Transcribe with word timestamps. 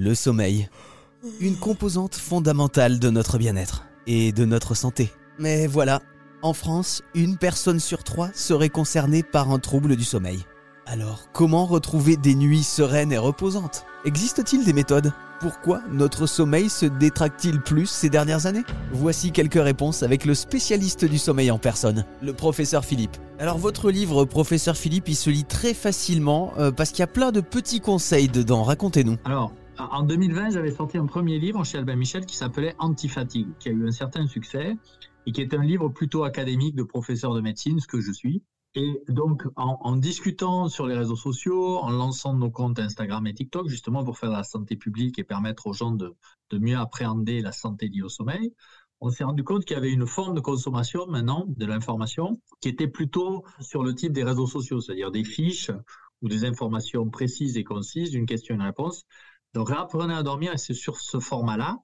Le 0.00 0.14
sommeil. 0.14 0.68
Une 1.40 1.56
composante 1.56 2.14
fondamentale 2.14 3.00
de 3.00 3.10
notre 3.10 3.36
bien-être 3.36 3.88
et 4.06 4.30
de 4.30 4.44
notre 4.44 4.76
santé. 4.76 5.10
Mais 5.40 5.66
voilà, 5.66 6.02
en 6.40 6.52
France, 6.52 7.02
une 7.16 7.36
personne 7.36 7.80
sur 7.80 8.04
trois 8.04 8.30
serait 8.32 8.68
concernée 8.68 9.24
par 9.24 9.50
un 9.50 9.58
trouble 9.58 9.96
du 9.96 10.04
sommeil. 10.04 10.38
Alors, 10.86 11.24
comment 11.32 11.66
retrouver 11.66 12.16
des 12.16 12.36
nuits 12.36 12.62
sereines 12.62 13.10
et 13.10 13.18
reposantes? 13.18 13.86
Existe-t-il 14.04 14.64
des 14.64 14.72
méthodes? 14.72 15.12
Pourquoi 15.40 15.80
notre 15.90 16.26
sommeil 16.26 16.68
se 16.68 16.86
détracte-t-il 16.86 17.60
plus 17.60 17.86
ces 17.86 18.08
dernières 18.08 18.46
années? 18.46 18.64
Voici 18.92 19.32
quelques 19.32 19.60
réponses 19.60 20.04
avec 20.04 20.24
le 20.24 20.36
spécialiste 20.36 21.06
du 21.06 21.18
sommeil 21.18 21.50
en 21.50 21.58
personne, 21.58 22.04
le 22.22 22.32
professeur 22.32 22.84
Philippe. 22.84 23.16
Alors 23.40 23.58
votre 23.58 23.90
livre, 23.90 24.24
professeur 24.24 24.76
Philippe, 24.76 25.08
il 25.08 25.16
se 25.16 25.28
lit 25.28 25.44
très 25.44 25.74
facilement 25.74 26.52
euh, 26.56 26.70
parce 26.70 26.90
qu'il 26.90 27.00
y 27.00 27.02
a 27.02 27.08
plein 27.08 27.32
de 27.32 27.40
petits 27.40 27.80
conseils 27.80 28.28
dedans. 28.28 28.62
Racontez-nous. 28.62 29.16
En 29.78 30.02
2020, 30.02 30.50
j'avais 30.50 30.72
sorti 30.72 30.98
un 30.98 31.06
premier 31.06 31.38
livre 31.38 31.64
chez 31.64 31.78
Albin 31.78 31.96
Michel 31.96 32.26
qui 32.26 32.36
s'appelait 32.36 32.74
Antifatigue, 32.78 33.48
qui 33.58 33.68
a 33.68 33.72
eu 33.72 33.86
un 33.86 33.92
certain 33.92 34.26
succès 34.26 34.76
et 35.26 35.32
qui 35.32 35.40
est 35.40 35.54
un 35.54 35.62
livre 35.62 35.88
plutôt 35.88 36.24
académique 36.24 36.74
de 36.74 36.82
professeur 36.82 37.34
de 37.34 37.40
médecine, 37.40 37.80
ce 37.80 37.86
que 37.86 38.00
je 38.00 38.12
suis. 38.12 38.42
Et 38.74 39.02
donc, 39.08 39.44
en, 39.56 39.96
discutant 39.96 40.68
sur 40.68 40.86
les 40.86 40.96
réseaux 40.96 41.16
sociaux, 41.16 41.78
en 41.78 41.90
lançant 41.90 42.34
nos 42.34 42.50
comptes 42.50 42.78
Instagram 42.78 43.26
et 43.26 43.34
TikTok, 43.34 43.68
justement 43.68 44.04
pour 44.04 44.18
faire 44.18 44.30
la 44.30 44.44
santé 44.44 44.76
publique 44.76 45.18
et 45.18 45.24
permettre 45.24 45.66
aux 45.66 45.72
gens 45.72 45.92
de, 45.92 46.14
mieux 46.52 46.76
appréhender 46.76 47.40
la 47.40 47.52
santé 47.52 47.88
liée 47.88 48.02
au 48.02 48.08
sommeil, 48.08 48.54
on 49.00 49.10
s'est 49.10 49.24
rendu 49.24 49.44
compte 49.44 49.64
qu'il 49.64 49.76
y 49.76 49.78
avait 49.78 49.92
une 49.92 50.06
forme 50.06 50.34
de 50.34 50.40
consommation 50.40 51.06
maintenant 51.06 51.46
de 51.48 51.66
l'information 51.66 52.40
qui 52.60 52.68
était 52.68 52.88
plutôt 52.88 53.44
sur 53.60 53.84
le 53.84 53.94
type 53.94 54.12
des 54.12 54.24
réseaux 54.24 54.46
sociaux, 54.46 54.80
c'est-à-dire 54.80 55.12
des 55.12 55.24
fiches 55.24 55.70
ou 56.20 56.28
des 56.28 56.44
informations 56.44 57.08
précises 57.08 57.56
et 57.56 57.64
concises 57.64 58.10
d'une 58.10 58.26
question 58.26 58.54
et 58.54 58.58
une 58.58 58.64
réponse. 58.64 59.06
Donc, 59.54 59.68
réapprenez 59.68 60.14
à 60.14 60.22
dormir 60.22 60.58
c'est 60.58 60.74
sur 60.74 60.98
ce 61.00 61.20
format-là. 61.20 61.78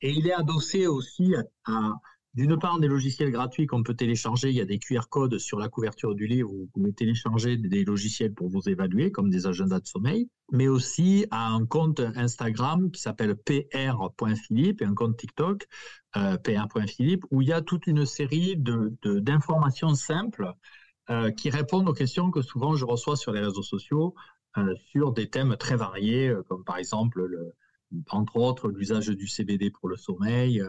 Et 0.00 0.10
il 0.10 0.26
est 0.26 0.32
adossé 0.32 0.86
aussi 0.86 1.34
à 1.66 1.94
d'une 2.34 2.58
part, 2.58 2.80
des 2.80 2.88
logiciels 2.88 3.30
gratuits 3.30 3.66
qu'on 3.66 3.82
peut 3.82 3.94
télécharger. 3.94 4.50
Il 4.50 4.56
y 4.56 4.60
a 4.60 4.64
des 4.64 4.78
QR 4.78 5.08
codes 5.08 5.38
sur 5.38 5.58
la 5.58 5.68
couverture 5.68 6.14
du 6.14 6.26
livre 6.26 6.50
où 6.52 6.58
vous 6.62 6.70
pouvez 6.74 6.92
télécharger 6.92 7.56
des 7.56 7.84
logiciels 7.84 8.34
pour 8.34 8.48
vous 8.48 8.68
évaluer, 8.68 9.12
comme 9.12 9.30
des 9.30 9.46
agendas 9.46 9.78
de 9.78 9.86
sommeil, 9.86 10.28
mais 10.50 10.66
aussi 10.66 11.26
à 11.30 11.48
un 11.48 11.64
compte 11.64 12.00
Instagram 12.00 12.90
qui 12.90 13.00
s'appelle 13.00 13.36
pr.philippe 13.36 14.82
et 14.82 14.84
un 14.84 14.94
compte 14.94 15.16
TikTok, 15.16 15.66
euh, 16.16 16.36
pr.philippe, 16.38 17.24
où 17.30 17.40
il 17.40 17.48
y 17.48 17.52
a 17.52 17.62
toute 17.62 17.86
une 17.86 18.04
série 18.04 18.56
d'informations 18.56 19.92
de, 19.92 19.96
simples 19.96 20.52
euh, 21.10 21.30
qui 21.30 21.50
répondent 21.50 21.88
aux 21.88 21.94
questions 21.94 22.32
que 22.32 22.42
souvent 22.42 22.74
je 22.74 22.84
reçois 22.84 23.16
sur 23.16 23.30
les 23.30 23.40
réseaux 23.40 23.62
sociaux 23.62 24.14
sur 24.90 25.12
des 25.12 25.28
thèmes 25.28 25.56
très 25.56 25.76
variés, 25.76 26.28
euh, 26.28 26.42
comme 26.48 26.64
par 26.64 26.78
exemple, 26.78 27.24
le, 27.24 27.54
entre 28.10 28.36
autres, 28.36 28.68
l'usage 28.68 29.08
du 29.08 29.28
CBD 29.28 29.70
pour 29.70 29.88
le 29.88 29.96
sommeil 29.96 30.62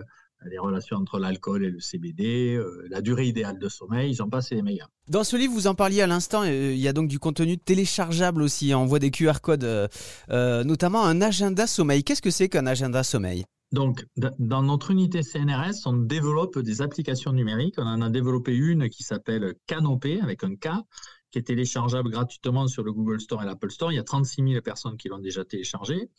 les 0.50 0.58
relations 0.58 0.98
entre 0.98 1.20
l'alcool 1.20 1.64
et 1.64 1.70
le 1.70 1.80
CBD, 1.80 2.56
euh, 2.56 2.86
la 2.90 3.02
durée 3.02 3.28
idéale 3.28 3.60
de 3.60 3.70
sommeil, 3.70 4.14
j'en 4.14 4.30
passe 4.30 4.52
les 4.52 4.62
meilleurs. 4.62 4.90
Dans 5.10 5.24
ce 5.24 5.36
livre, 5.36 5.54
vous 5.54 5.68
en 5.68 5.76
parliez 5.76 6.02
à 6.02 6.08
l'instant, 6.08 6.44
euh, 6.44 6.74
il 6.74 6.80
y 6.80 6.88
a 6.88 6.94
donc 6.94 7.08
du 7.08 7.20
contenu 7.20 7.58
téléchargeable 7.58 8.42
aussi, 8.42 8.74
on 8.74 8.86
voit 8.86 9.00
des 9.00 9.12
QR 9.12 9.40
codes, 9.42 9.64
euh, 9.64 10.64
notamment 10.64 11.06
un 11.06 11.22
agenda 11.22 11.68
sommeil. 11.68 12.04
Qu'est-ce 12.04 12.22
que 12.22 12.32
c'est 12.32 12.50
qu'un 12.50 12.68
agenda 12.68 13.04
sommeil? 13.04 13.46
Donc, 13.72 14.06
dans 14.16 14.62
notre 14.62 14.92
unité 14.92 15.22
CNRS, 15.22 15.86
on 15.86 15.94
développe 15.94 16.60
des 16.60 16.82
applications 16.82 17.34
numériques. 17.34 17.76
On 17.78 17.88
en 17.88 18.02
a 18.02 18.10
développé 18.10 18.56
une 18.56 18.90
qui 18.90 19.04
s'appelle 19.04 19.56
Canopé, 19.68 20.22
avec 20.22 20.44
un 20.44 20.56
K, 20.56 20.70
qui 21.32 21.40
est 21.40 21.44
téléchargeable 21.44 22.10
gratuitement 22.10 22.68
sur 22.68 22.84
le 22.84 22.94
Google 22.94 23.20
Store 23.20 23.44
et 23.44 23.46
l'Apple 23.46 23.72
Store. 23.72 23.92
Il 23.92 23.96
y 23.96 24.00
a 24.00 24.04
36 24.04 24.44
000 24.48 24.62
personnes 24.62 24.98
qui 24.98 25.10
l'ont 25.10 25.20
déjà 25.20 25.44
téléchargé. 25.44 26.10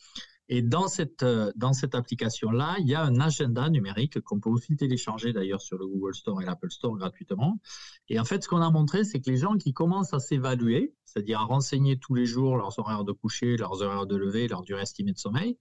Et 0.49 0.61
dans 0.61 0.87
cette, 0.87 1.23
euh, 1.23 1.51
dans 1.57 1.73
cette 1.73 1.93
application-là, 1.93 2.77
il 2.79 2.87
y 2.87 2.95
a 2.95 3.03
un 3.03 3.19
agenda 3.19 3.69
numérique 3.69 4.21
qu'on 4.21 4.39
peut 4.39 4.49
aussi 4.49 4.77
télécharger 4.77 5.33
d'ailleurs 5.33 5.61
sur 5.61 5.77
le 5.77 5.85
Google 5.85 6.15
Store 6.15 6.41
et 6.41 6.45
l'Apple 6.45 6.71
Store 6.71 6.95
gratuitement. 6.95 7.59
Et 8.07 8.17
en 8.19 8.23
fait, 8.23 8.43
ce 8.43 8.47
qu'on 8.47 8.61
a 8.61 8.69
montré, 8.69 9.03
c'est 9.03 9.19
que 9.19 9.29
les 9.29 9.37
gens 9.37 9.57
qui 9.57 9.73
commencent 9.73 10.13
à 10.13 10.19
s'évaluer, 10.19 10.93
c'est-à-dire 11.03 11.41
à 11.41 11.43
renseigner 11.43 11.99
tous 11.99 12.13
les 12.13 12.25
jours 12.25 12.55
leurs 12.55 12.79
horaires 12.79 13.03
de 13.03 13.11
coucher, 13.11 13.57
leurs 13.57 13.81
horaires 13.81 14.05
de 14.05 14.15
lever, 14.15 14.47
leur 14.47 14.61
durée 14.61 14.83
estimée 14.83 15.11
de 15.11 15.17
sommeil, 15.17 15.57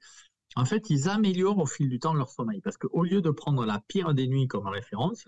en 0.56 0.65
fait, 0.65 0.89
ils 0.89 1.09
améliorent 1.09 1.59
au 1.59 1.67
fil 1.67 1.89
du 1.89 2.00
temps 2.00 2.15
leur 2.15 2.31
sommeil. 2.31 2.61
Parce 2.62 2.78
qu'au 2.78 3.05
lieu 3.05 3.21
de 3.21 3.31
prendre 3.31 3.65
la 3.67 3.83
pire 3.89 4.15
des 4.15 4.27
nuits 4.27 4.49
comme 4.49 4.67
référence, 4.67 5.27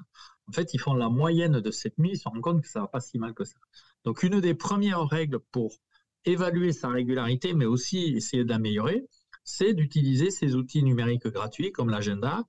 en 0.49 0.53
fait, 0.53 0.73
ils 0.73 0.81
font 0.81 0.95
la 0.95 1.11
moyenne 1.11 1.61
de 1.61 1.71
cette 1.71 1.99
nuit, 1.99 2.11
ils 2.15 2.19
se 2.19 2.29
rendent 2.29 2.41
compte 2.41 2.63
que 2.63 2.69
ça 2.69 2.81
va 2.81 2.89
pas 2.89 3.01
si 3.01 3.19
mal 3.19 3.35
que 3.35 3.45
ça. 3.45 3.59
Donc, 4.05 4.23
une 4.23 4.41
des 4.41 4.55
premières 4.55 5.07
règles 5.07 5.39
pour 5.53 5.77
évaluer 6.25 6.73
sa 6.73 6.89
régularité, 6.89 7.53
mais 7.53 7.67
aussi 7.67 8.15
essayer 8.17 8.45
d'améliorer, 8.45 9.07
c'est 9.45 9.75
d'utiliser 9.75 10.31
ces 10.31 10.57
outils 10.57 10.83
numériques 10.83 11.27
gratuits 11.27 11.73
comme 11.73 11.91
l'agenda 11.91 12.45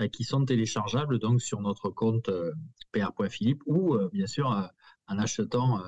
euh, 0.00 0.08
qui 0.08 0.24
sont 0.24 0.44
téléchargeables 0.44 1.18
donc 1.18 1.40
sur 1.40 1.60
notre 1.60 1.90
compte 1.90 2.28
euh, 2.28 2.52
ou 3.66 3.94
euh, 3.94 4.08
bien 4.12 4.26
sûr 4.26 4.70
en 5.08 5.18
achetant 5.18 5.80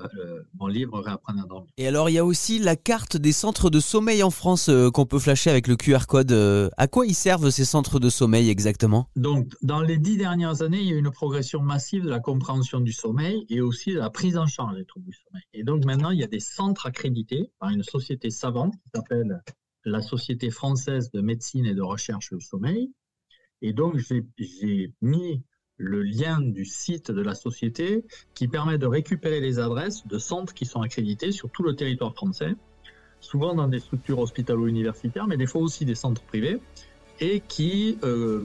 mon 0.59 0.67
livre 0.67 0.99
Réapprendre 0.99 1.43
à 1.43 1.47
dormir. 1.47 1.71
Et 1.77 1.87
alors 1.87 2.09
il 2.09 2.13
y 2.13 2.17
a 2.17 2.25
aussi 2.25 2.59
la 2.59 2.75
carte 2.75 3.17
des 3.17 3.31
centres 3.31 3.69
de 3.69 3.79
sommeil 3.79 4.23
en 4.23 4.31
France 4.31 4.69
qu'on 4.93 5.05
peut 5.05 5.19
flasher 5.19 5.49
avec 5.49 5.67
le 5.67 5.75
QR 5.75 6.05
code. 6.07 6.31
à 6.77 6.87
quoi 6.87 7.05
ils 7.05 7.15
servent 7.15 7.49
ces 7.49 7.65
centres 7.65 7.99
de 7.99 8.09
sommeil 8.09 8.49
exactement? 8.49 9.09
Donc 9.15 9.53
dans 9.61 9.81
les 9.81 9.97
dix 9.97 10.17
dernières 10.17 10.61
années, 10.61 10.79
il 10.79 10.87
y 10.87 10.91
a 10.91 10.95
eu 10.95 10.99
une 10.99 11.11
progression 11.11 11.61
massive 11.61 12.03
de 12.03 12.09
la 12.09 12.19
compréhension 12.19 12.79
du 12.79 12.91
sommeil 12.91 13.45
et 13.49 13.61
aussi 13.61 13.93
de 13.93 13.99
la 13.99 14.09
prise 14.09 14.37
en 14.37 14.47
charge 14.47 14.75
des 14.75 14.85
troubles 14.85 15.07
du 15.07 15.17
sommeil. 15.25 15.43
Et 15.53 15.63
donc 15.63 15.85
maintenant, 15.85 16.11
il 16.11 16.19
y 16.19 16.23
a 16.23 16.27
des 16.27 16.39
centres 16.39 16.85
accrédités 16.85 17.51
par 17.59 17.69
une 17.69 17.83
société 17.83 18.29
savante 18.29 18.73
qui 18.73 18.89
s'appelle 18.93 19.41
la 19.85 20.01
Société 20.01 20.49
française 20.49 21.11
de 21.11 21.21
médecine 21.21 21.65
et 21.65 21.73
de 21.73 21.81
recherche 21.81 22.33
du 22.33 22.41
sommeil. 22.41 22.91
Et 23.61 23.73
donc, 23.73 23.97
j'ai 24.37 24.93
mis 25.01 25.43
le 25.77 26.01
lien 26.01 26.41
du 26.41 26.65
site 26.65 27.11
de 27.11 27.21
la 27.21 27.35
société 27.35 28.03
qui 28.33 28.47
permet 28.47 28.77
de 28.77 28.87
récupérer 28.87 29.39
les 29.39 29.59
adresses 29.59 30.05
de 30.07 30.17
centres 30.17 30.53
qui 30.53 30.65
sont 30.65 30.81
accrédités 30.81 31.31
sur 31.31 31.49
tout 31.49 31.63
le 31.63 31.75
territoire 31.75 32.13
français, 32.13 32.55
souvent 33.19 33.53
dans 33.53 33.67
des 33.67 33.79
structures 33.79 34.19
hospitalo-universitaires, 34.19 35.27
mais 35.27 35.37
des 35.37 35.47
fois 35.47 35.61
aussi 35.61 35.85
des 35.85 35.95
centres 35.95 36.21
privés, 36.23 36.59
et 37.19 37.41
qui 37.47 37.97
euh, 38.03 38.43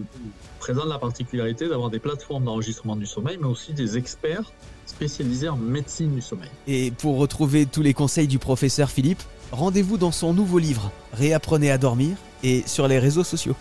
présentent 0.59 0.89
la 0.89 0.99
particularité 0.99 1.69
d'avoir 1.69 1.91
des 1.91 1.99
plateformes 1.99 2.45
d'enregistrement 2.45 2.97
du 2.97 3.07
sommeil, 3.07 3.39
mais 3.39 3.47
aussi 3.47 3.73
des 3.75 3.99
experts 3.99 4.51
spécialisés 4.87 5.49
en 5.49 5.57
médecine 5.57 6.15
du 6.15 6.23
sommeil. 6.23 6.49
Et 6.67 6.91
pour 6.91 7.19
retrouver 7.19 7.67
tous 7.67 7.83
les 7.83 7.95
conseils 7.95 8.29
du 8.29 8.39
professeur 8.39 8.91
Philippe, 8.91 9.23
rendez-vous 9.51 9.99
dans 9.99 10.13
son 10.13 10.33
nouveau 10.33 10.59
livre 10.59 10.91
Réapprenez 11.13 11.71
à 11.71 11.79
dormir 11.79 12.17
et 12.43 12.63
sur 12.67 12.89
les 12.89 12.99
réseaux 12.99 13.25
sociaux. 13.25 13.57